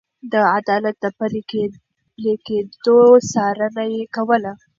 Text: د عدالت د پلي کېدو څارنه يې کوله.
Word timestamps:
د 0.31 0.33
عدالت 0.57 0.95
د 1.03 1.05
پلي 1.17 2.31
کېدو 2.47 2.99
څارنه 3.31 3.83
يې 3.93 4.03
کوله. 4.15 4.53